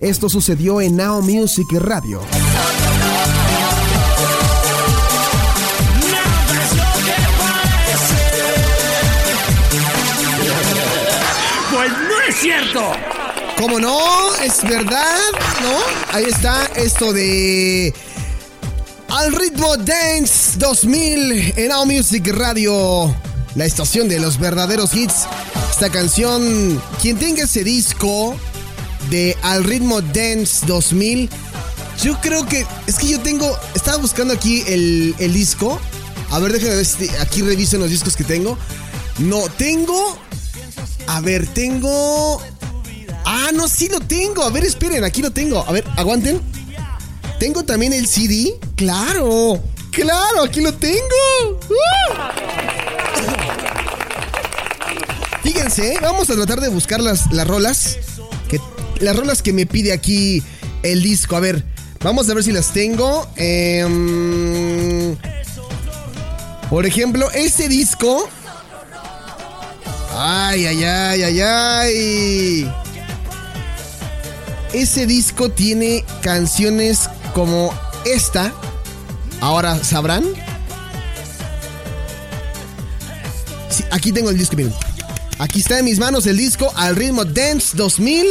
Esto 0.00 0.28
sucedió 0.28 0.80
en 0.80 0.96
Now 0.96 1.20
Music 1.22 1.66
Radio. 1.72 2.20
Pues 11.72 11.90
no 11.90 12.20
es 12.28 12.36
cierto. 12.36 12.92
¿Cómo 13.56 13.80
no? 13.80 14.36
Es 14.36 14.62
verdad, 14.62 15.18
¿no? 15.62 15.78
Ahí 16.12 16.26
está 16.26 16.66
esto 16.76 17.12
de 17.12 17.92
Al 19.08 19.32
ritmo 19.32 19.76
Dance 19.78 20.60
2000 20.60 21.54
en 21.56 21.68
Now 21.70 21.84
Music 21.84 22.24
Radio, 22.36 23.12
la 23.56 23.64
estación 23.64 24.08
de 24.08 24.20
los 24.20 24.38
verdaderos 24.38 24.94
hits. 24.94 25.26
Esta 25.72 25.90
canción, 25.90 26.80
quien 27.02 27.18
tenga 27.18 27.42
ese 27.42 27.64
disco 27.64 28.36
de 29.10 29.36
Al 29.42 29.64
ritmo 29.64 30.00
Dance 30.00 30.66
2000, 30.66 31.30
yo 32.02 32.20
creo 32.20 32.46
que 32.46 32.66
es 32.86 32.96
que 32.96 33.08
yo 33.08 33.20
tengo, 33.20 33.56
estaba 33.74 33.96
buscando 33.98 34.34
aquí 34.34 34.62
el, 34.66 35.14
el 35.18 35.32
disco. 35.32 35.80
A 36.30 36.38
ver, 36.38 36.52
déjenme 36.52 36.76
ver 36.76 36.84
si 36.84 37.08
aquí 37.20 37.42
revisen 37.42 37.80
los 37.80 37.90
discos 37.90 38.16
que 38.16 38.24
tengo. 38.24 38.58
No, 39.18 39.48
tengo. 39.56 40.16
A 41.06 41.20
ver, 41.20 41.46
tengo. 41.46 42.40
Ah, 43.24 43.50
no, 43.52 43.66
sí 43.68 43.88
lo 43.88 44.00
tengo. 44.00 44.42
A 44.42 44.50
ver, 44.50 44.64
esperen, 44.64 45.04
aquí 45.04 45.22
lo 45.22 45.30
tengo. 45.30 45.64
A 45.66 45.72
ver, 45.72 45.84
aguanten. 45.96 46.40
Tengo 47.38 47.64
también 47.64 47.92
el 47.92 48.06
CD. 48.06 48.58
Claro, 48.76 49.62
claro, 49.90 50.42
aquí 50.44 50.60
lo 50.60 50.74
tengo. 50.74 51.58
¡Uh! 51.68 52.14
Fíjense, 55.42 55.98
vamos 56.02 56.28
a 56.30 56.34
tratar 56.34 56.60
de 56.60 56.68
buscar 56.68 57.00
las, 57.00 57.32
las 57.32 57.46
rolas. 57.46 57.96
Las 59.00 59.16
rolas 59.16 59.42
que 59.42 59.52
me 59.52 59.66
pide 59.66 59.92
aquí 59.92 60.42
el 60.82 61.02
disco. 61.02 61.36
A 61.36 61.40
ver, 61.40 61.64
vamos 62.00 62.28
a 62.28 62.34
ver 62.34 62.44
si 62.44 62.52
las 62.52 62.72
tengo. 62.72 63.28
Em, 63.36 65.16
por 66.70 66.86
ejemplo, 66.86 67.30
este 67.32 67.68
disco. 67.68 68.28
Ay, 70.14 70.66
ay, 70.66 70.84
ay, 70.84 71.22
ay, 71.22 71.40
ay. 71.40 72.72
Ese 74.72 75.06
disco 75.06 75.50
tiene 75.50 76.04
canciones 76.20 77.08
como 77.34 77.72
esta. 78.04 78.52
Ahora 79.40 79.82
sabrán. 79.82 80.24
Aquí 83.90 84.12
tengo 84.12 84.30
el 84.30 84.38
disco, 84.38 84.56
miren. 84.56 84.74
Aquí 85.38 85.60
está 85.60 85.78
en 85.78 85.84
mis 85.84 85.98
manos 85.98 86.26
el 86.26 86.36
disco 86.36 86.72
al 86.74 86.96
ritmo 86.96 87.24
Dance 87.24 87.76
2000. 87.76 88.26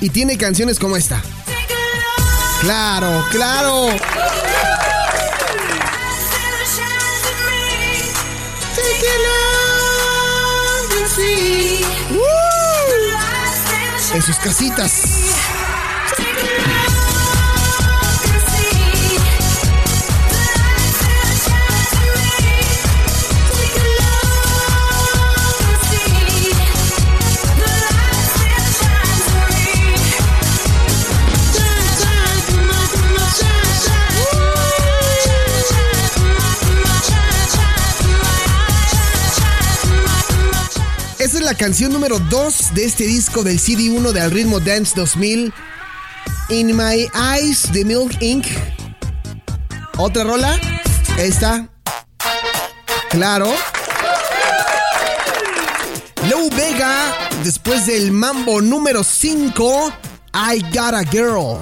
Y 0.00 0.08
tiene 0.10 0.38
canciones 0.38 0.78
como 0.78 0.96
esta. 0.96 1.22
Claro, 2.60 3.24
claro. 3.30 3.86
¡Uh! 12.10 12.40
En 14.14 14.22
sus 14.22 14.36
casitas. 14.36 15.02
La 41.50 41.56
canción 41.56 41.92
número 41.92 42.20
2 42.20 42.74
de 42.74 42.84
este 42.84 43.08
disco 43.08 43.42
del 43.42 43.58
CD1 43.58 44.12
de 44.12 44.20
Al 44.20 44.30
Ritmo 44.30 44.60
Dance 44.60 44.92
2000. 44.94 45.52
In 46.50 46.76
My 46.76 47.08
Eyes 47.12 47.72
de 47.72 47.84
Milk 47.84 48.16
Inc. 48.20 48.46
Otra 49.96 50.22
rola. 50.22 50.56
Esta. 51.18 51.68
Claro. 53.08 53.52
Low 56.28 56.48
Vega. 56.50 57.18
Después 57.42 57.86
del 57.86 58.12
mambo 58.12 58.62
número 58.62 59.02
5. 59.02 59.92
I 60.32 60.62
Got 60.72 60.94
a 60.94 61.02
Girl. 61.10 61.58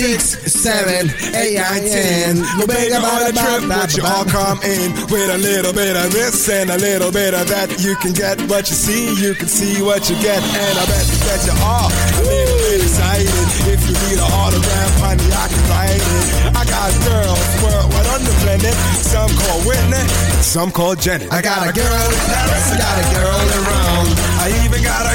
Six, 0.00 0.56
seven, 0.64 1.12
eight, 1.36 1.60
nine, 1.60 1.84
ten. 1.84 2.40
You 2.56 2.64
beg 2.64 2.88
about 2.88 3.20
a 3.20 3.36
trip, 3.36 3.68
would 3.68 3.92
you 3.92 4.00
all 4.00 4.24
come 4.24 4.56
in 4.64 4.96
with 5.12 5.28
a 5.28 5.36
little 5.36 5.76
bit 5.76 5.92
of 5.92 6.08
this 6.08 6.48
and 6.48 6.70
a 6.70 6.78
little 6.78 7.12
bit 7.12 7.34
of 7.34 7.44
that? 7.52 7.68
You 7.84 7.94
can 8.00 8.16
get 8.16 8.40
what 8.48 8.64
you 8.72 8.76
see, 8.80 9.12
you 9.20 9.34
can 9.34 9.44
see 9.44 9.84
what 9.84 10.08
you 10.08 10.16
get, 10.24 10.40
and 10.40 10.74
I 10.80 10.84
bet 10.88 11.04
that 11.04 11.44
you 11.44 11.52
are 11.52 11.92
a 11.92 12.22
little 12.24 12.58
bit 12.64 12.80
excited. 12.80 13.28
If 13.68 13.84
you 13.84 13.92
need 14.08 14.16
an 14.16 14.32
autograph, 14.40 14.92
honey, 15.04 15.28
I 15.36 15.46
can 15.52 15.64
write 15.68 16.00
it. 16.00 16.24
I 16.56 16.64
got 16.64 16.88
girls 17.04 17.44
worldwide 17.60 18.08
on 18.16 18.24
the 18.24 18.32
planet, 18.40 18.72
some 19.04 19.28
call 19.36 19.60
Whitney, 19.68 20.00
some 20.40 20.72
call 20.72 20.96
Jenny. 20.96 21.28
I 21.28 21.44
got 21.44 21.68
a 21.68 21.76
girl 21.76 22.08
in 22.08 22.20
Paris, 22.24 22.72
I 22.72 22.80
got 22.80 22.96
a 22.96 23.06
girl 23.20 23.36
in 23.36 23.60
Rome, 23.68 24.16
I 24.40 24.64
even 24.64 24.80
got 24.80 25.04
a 25.04 25.09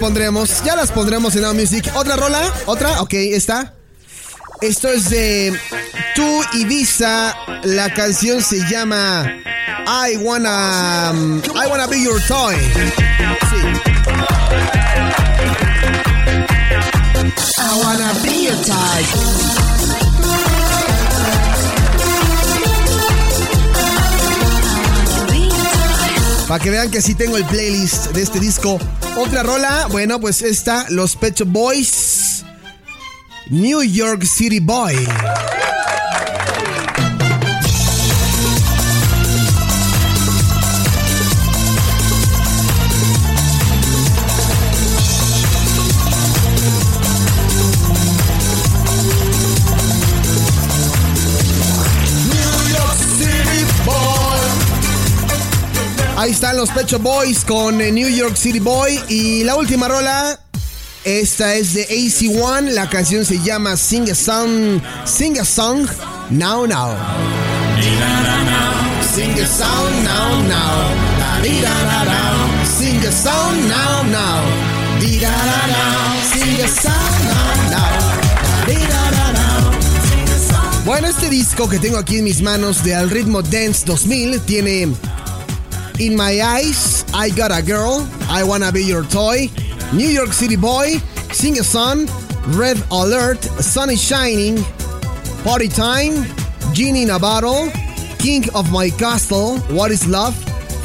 pondremos, 0.00 0.64
ya 0.64 0.74
las 0.74 0.90
pondremos 0.90 1.36
en 1.36 1.42
Now 1.42 1.54
Music. 1.54 1.88
¿Otra 1.94 2.16
rola? 2.16 2.40
¿Otra? 2.66 3.02
Ok, 3.02 3.12
esta. 3.14 3.74
Esto 4.62 4.88
es 4.88 5.10
de 5.10 5.56
Tu 6.14 6.42
Ibiza. 6.54 7.36
La 7.64 7.92
canción 7.92 8.42
se 8.42 8.66
llama 8.68 9.30
I 9.86 10.16
Wanna, 10.16 11.10
um, 11.12 11.42
I 11.54 11.68
wanna 11.68 11.86
Be 11.86 12.02
Your 12.02 12.20
Toy. 12.26 12.56
I 17.58 17.76
wanna 17.84 18.14
be 18.24 18.44
your 18.44 18.56
toy. 18.64 19.79
Para 26.50 26.64
que 26.64 26.70
vean 26.70 26.90
que 26.90 27.00
sí 27.00 27.14
tengo 27.14 27.36
el 27.36 27.44
playlist 27.44 28.06
de 28.06 28.22
este 28.22 28.40
disco. 28.40 28.76
Otra 29.16 29.44
rola, 29.44 29.86
bueno, 29.92 30.18
pues 30.18 30.42
esta, 30.42 30.84
Los 30.88 31.14
Pet 31.14 31.38
Shop 31.38 31.46
Boys. 31.48 32.44
New 33.50 33.80
York 33.84 34.24
City 34.24 34.58
Boy. 34.58 34.96
Ahí 56.20 56.32
están 56.32 56.58
los 56.58 56.68
Pet 56.68 56.86
Shop 56.86 57.00
Boys 57.00 57.46
con 57.46 57.80
eh, 57.80 57.90
New 57.90 58.06
York 58.06 58.36
City 58.36 58.58
Boy. 58.58 59.00
Y 59.08 59.42
la 59.42 59.56
última 59.56 59.88
rola, 59.88 60.38
esta 61.02 61.54
es 61.54 61.72
de 61.72 61.88
AC1. 61.88 62.72
La 62.72 62.90
canción 62.90 63.24
se 63.24 63.40
llama 63.42 63.74
Sing 63.78 64.10
a 64.10 64.14
Song, 64.14 64.82
Sing 65.06 65.38
a 65.38 65.46
Song 65.46 65.86
Now 66.28 66.66
Now. 66.66 66.94
Sing 69.00 69.32
a 69.32 69.46
song 69.46 70.04
now 70.04 70.42
now. 70.46 71.42
Sing 72.64 73.00
a 73.02 73.10
song 73.10 73.68
now 73.70 74.02
now. 74.02 74.44
Sing 76.30 76.60
a 76.62 76.68
song 76.68 76.92
now 77.24 77.70
now. 77.70 78.10
Bueno, 80.84 81.08
este 81.08 81.30
disco 81.30 81.68
que 81.68 81.78
tengo 81.78 81.98
aquí 81.98 82.18
en 82.18 82.24
mis 82.24 82.42
manos 82.42 82.82
de 82.84 82.94
Al 82.94 83.08
Ritmo 83.08 83.42
Dance 83.42 83.84
2000 83.86 84.40
tiene 84.40 84.88
In 86.00 86.16
My 86.16 86.40
Eyes, 86.40 87.04
I 87.12 87.28
Got 87.28 87.52
a 87.52 87.62
Girl, 87.62 88.08
I 88.30 88.42
Wanna 88.42 88.72
Be 88.72 88.82
Your 88.82 89.04
Toy, 89.04 89.50
New 89.92 90.08
York 90.08 90.32
City 90.32 90.56
Boy, 90.56 90.96
Sing 91.30 91.58
a 91.58 91.62
Song, 91.62 92.08
Red 92.56 92.82
Alert, 92.90 93.44
Sun 93.60 93.90
is 93.90 94.00
Shining, 94.00 94.64
Party 95.44 95.68
Time, 95.68 96.24
Genie 96.72 97.02
in 97.02 97.10
a 97.10 97.18
Bottle, 97.18 97.70
King 98.18 98.48
of 98.54 98.72
My 98.72 98.88
Castle, 98.88 99.58
What 99.76 99.90
is 99.90 100.06
Love, 100.08 100.34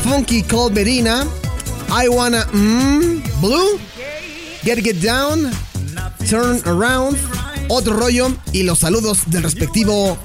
Funky 0.04 0.42
Cold 0.42 0.78
I 0.78 2.10
Wanna 2.10 2.44
Mmm, 2.52 3.24
Blue, 3.40 3.80
Get 4.64 4.84
Get 4.84 5.02
Down, 5.02 5.50
Turn 6.28 6.60
Around, 6.66 7.18
Otro 7.70 7.96
Rollo 7.96 8.36
y 8.52 8.64
los 8.64 8.80
saludos 8.80 9.24
del 9.28 9.44
respectivo 9.44 10.18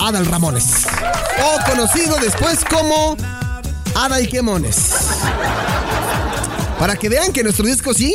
Adal 0.00 0.26
Ramones. 0.26 0.84
O 1.44 1.70
conocido 1.70 2.16
después 2.16 2.64
como 2.64 3.16
Adal 3.94 4.28
Quemones. 4.28 4.76
Para 6.78 6.96
que 6.96 7.08
vean 7.08 7.32
que 7.32 7.42
nuestro 7.42 7.66
disco 7.66 7.94
sí. 7.94 8.14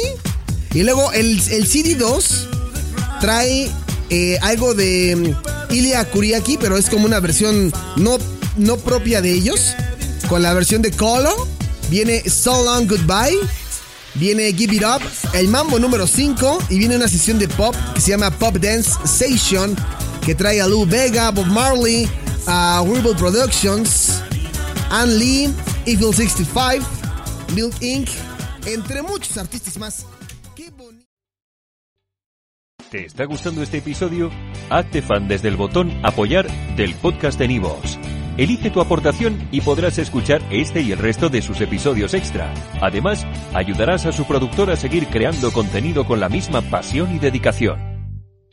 Y 0.73 0.83
luego 0.83 1.11
el, 1.13 1.41
el 1.51 1.67
CD2 1.69 2.47
trae 3.19 3.69
eh, 4.09 4.37
algo 4.41 4.73
de 4.73 5.15
mm, 5.15 5.73
Ilya 5.73 6.05
Kuriaki, 6.05 6.57
pero 6.57 6.77
es 6.77 6.89
como 6.89 7.05
una 7.05 7.19
versión 7.19 7.71
no, 7.95 8.17
no 8.57 8.77
propia 8.77 9.21
de 9.21 9.31
ellos. 9.31 9.75
Con 10.29 10.41
la 10.43 10.53
versión 10.53 10.81
de 10.81 10.91
Colo. 10.91 11.47
Viene 11.89 12.21
So 12.29 12.63
Long 12.63 12.87
Goodbye. 12.87 13.37
Viene 14.15 14.51
Give 14.53 14.75
It 14.75 14.83
Up. 14.83 15.01
El 15.33 15.47
mambo 15.47 15.79
número 15.79 16.07
5. 16.07 16.59
Y 16.69 16.79
viene 16.79 16.95
una 16.97 17.07
sesión 17.07 17.39
de 17.39 17.47
pop 17.47 17.75
que 17.95 18.01
se 18.01 18.11
llama 18.11 18.31
Pop 18.31 18.57
Dance 18.57 18.91
Station. 19.05 19.75
Que 20.25 20.35
trae 20.35 20.59
a 20.59 20.67
Lou 20.67 20.85
Vega, 20.85 21.31
Bob 21.31 21.45
Marley, 21.47 22.09
a 22.47 22.81
Weeble 22.81 23.15
Productions, 23.15 24.06
Ann 24.89 25.19
Lee, 25.19 25.53
Evil 25.85 26.13
65, 26.13 26.85
Milk 27.55 27.75
Inc., 27.81 28.09
entre 28.65 29.01
muchos 29.01 29.37
artistas 29.37 29.77
más. 29.77 30.05
¿Te 32.89 33.05
está 33.05 33.25
gustando 33.25 33.61
este 33.61 33.79
episodio? 33.79 34.31
Hazte 34.69 35.01
fan 35.01 35.27
desde 35.27 35.49
el 35.49 35.57
botón 35.57 35.91
Apoyar 36.03 36.47
del 36.77 36.95
podcast 36.95 37.37
de 37.37 37.49
Nivos. 37.49 37.99
Elige 38.37 38.69
tu 38.69 38.79
aportación 38.79 39.49
y 39.51 39.59
podrás 39.59 39.97
escuchar 39.97 40.41
este 40.51 40.81
y 40.81 40.93
el 40.93 40.99
resto 40.99 41.27
de 41.27 41.41
sus 41.41 41.59
episodios 41.59 42.13
extra. 42.13 42.53
Además, 42.79 43.25
ayudarás 43.53 44.05
a 44.05 44.13
su 44.13 44.25
productor 44.25 44.69
a 44.69 44.77
seguir 44.77 45.07
creando 45.07 45.51
contenido 45.51 46.05
con 46.05 46.21
la 46.21 46.29
misma 46.29 46.61
pasión 46.61 47.13
y 47.13 47.19
dedicación. 47.19 47.96